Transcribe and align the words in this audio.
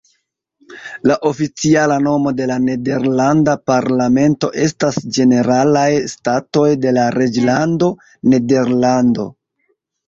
La 1.09 1.17
oficiala 1.29 1.97
nomo 2.05 2.31
de 2.39 2.47
la 2.53 2.57
nederlanda 2.63 3.55
parlamento 3.73 4.51
estas 4.65 4.99
"Ĝeneralaj 5.19 5.87
Statoj 6.17 6.69
de 6.87 6.99
la 6.99 7.09
Reĝlando 7.21 7.95
Nederlando". 8.35 9.31